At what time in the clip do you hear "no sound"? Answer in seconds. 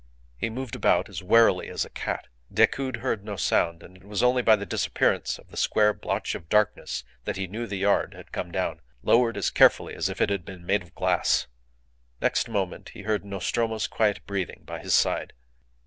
3.23-3.83